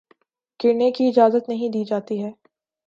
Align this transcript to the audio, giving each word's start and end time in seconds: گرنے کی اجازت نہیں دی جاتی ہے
گرنے 0.59 0.89
کی 0.91 1.07
اجازت 1.07 1.49
نہیں 1.49 1.69
دی 1.69 1.83
جاتی 1.83 2.21
ہے 2.23 2.31